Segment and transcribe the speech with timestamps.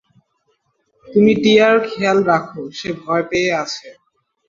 [1.07, 2.45] তুমি টিয়ার খেয়াল রাখ,
[2.73, 3.87] সে ভয় পেয়ে আছে।